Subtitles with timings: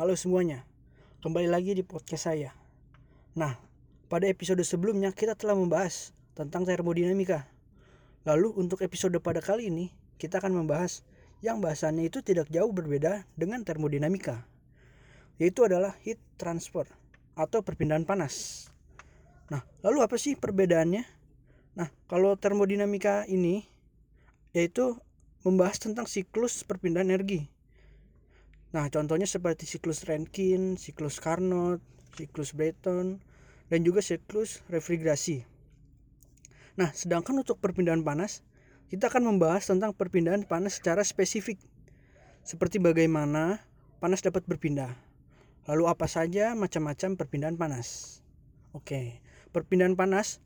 [0.00, 0.64] halo semuanya.
[1.20, 2.56] Kembali lagi di podcast saya.
[3.36, 3.60] Nah,
[4.08, 7.44] pada episode sebelumnya kita telah membahas tentang termodinamika.
[8.24, 11.04] Lalu untuk episode pada kali ini, kita akan membahas
[11.44, 14.48] yang bahasannya itu tidak jauh berbeda dengan termodinamika.
[15.36, 16.88] Yaitu adalah heat transfer
[17.36, 18.72] atau perpindahan panas.
[19.52, 21.04] Nah, lalu apa sih perbedaannya?
[21.76, 23.68] Nah, kalau termodinamika ini
[24.56, 24.96] yaitu
[25.44, 27.59] membahas tentang siklus perpindahan energi.
[28.70, 31.82] Nah, contohnya seperti siklus Rankine, siklus Carnot,
[32.14, 33.18] siklus Breton,
[33.66, 35.42] dan juga siklus refrigerasi.
[36.78, 38.46] Nah, sedangkan untuk perpindahan panas,
[38.90, 41.58] kita akan membahas tentang perpindahan panas secara spesifik.
[42.46, 43.62] Seperti bagaimana
[43.98, 44.94] panas dapat berpindah.
[45.66, 48.18] Lalu apa saja macam-macam perpindahan panas.
[48.70, 49.18] Oke,
[49.50, 50.38] perpindahan panas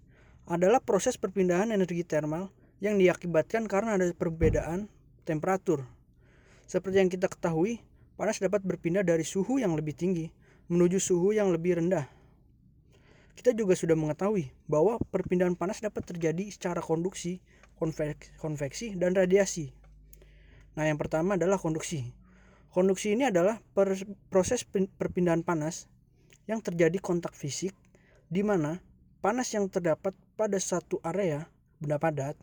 [0.44, 4.92] adalah proses perpindahan energi termal yang diakibatkan karena ada perbedaan
[5.24, 5.88] temperatur.
[6.68, 7.80] Seperti yang kita ketahui,
[8.14, 10.30] panas dapat berpindah dari suhu yang lebih tinggi
[10.70, 12.08] menuju suhu yang lebih rendah.
[13.34, 17.42] Kita juga sudah mengetahui bahwa perpindahan panas dapat terjadi secara konduksi,
[18.40, 19.74] konveksi, dan radiasi.
[20.78, 22.14] Nah, yang pertama adalah konduksi.
[22.70, 23.58] Konduksi ini adalah
[24.30, 24.62] proses
[24.98, 25.90] perpindahan panas
[26.46, 27.74] yang terjadi kontak fisik
[28.30, 28.82] di mana
[29.18, 31.46] panas yang terdapat pada satu area
[31.78, 32.38] benda padat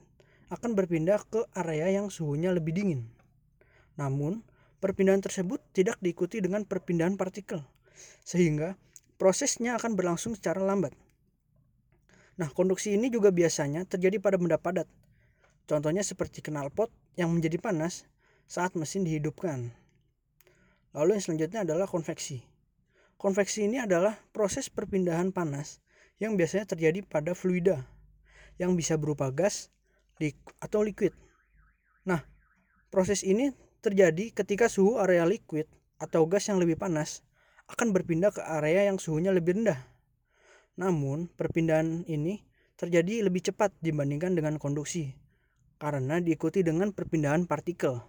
[0.52, 3.08] akan berpindah ke area yang suhunya lebih dingin.
[3.96, 4.44] Namun,
[4.82, 7.62] perpindahan tersebut tidak diikuti dengan perpindahan partikel,
[8.26, 8.76] sehingga
[9.22, 10.92] prosesnya akan berlangsung secara lambat.
[12.42, 14.90] Nah, konduksi ini juga biasanya terjadi pada benda padat.
[15.70, 18.10] Contohnya seperti knalpot yang menjadi panas
[18.50, 19.70] saat mesin dihidupkan.
[20.98, 22.42] Lalu yang selanjutnya adalah konveksi.
[23.22, 25.80] Konveksi ini adalah proses perpindahan panas
[26.18, 27.86] yang biasanya terjadi pada fluida
[28.58, 29.70] yang bisa berupa gas,
[30.62, 31.14] atau liquid.
[32.06, 32.22] Nah,
[32.94, 33.50] proses ini
[33.82, 35.66] terjadi ketika suhu area liquid
[35.98, 37.26] atau gas yang lebih panas
[37.70, 39.82] akan berpindah ke area yang suhunya lebih rendah.
[40.78, 42.42] Namun, perpindahan ini
[42.78, 45.14] terjadi lebih cepat dibandingkan dengan konduksi
[45.82, 48.00] karena diikuti dengan perpindahan partikel.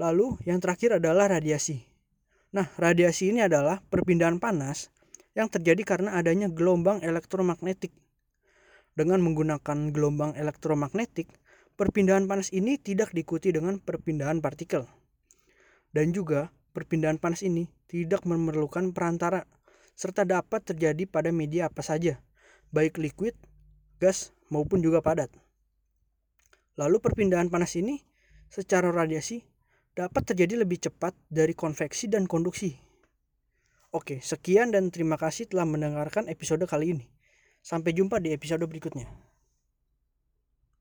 [0.00, 1.84] Lalu, yang terakhir adalah radiasi.
[2.56, 4.90] Nah, radiasi ini adalah perpindahan panas
[5.36, 7.90] yang terjadi karena adanya gelombang elektromagnetik
[8.94, 11.26] dengan menggunakan gelombang elektromagnetik,
[11.74, 14.86] perpindahan panas ini tidak diikuti dengan perpindahan partikel.
[15.94, 19.46] Dan juga, perpindahan panas ini tidak memerlukan perantara,
[19.94, 22.18] serta dapat terjadi pada media apa saja,
[22.74, 23.34] baik liquid,
[24.02, 25.30] gas, maupun juga padat.
[26.74, 28.02] Lalu perpindahan panas ini
[28.50, 29.46] secara radiasi
[29.94, 32.74] dapat terjadi lebih cepat dari konveksi dan konduksi.
[33.94, 37.06] Oke, sekian dan terima kasih telah mendengarkan episode kali ini.
[37.62, 39.06] Sampai jumpa di episode berikutnya.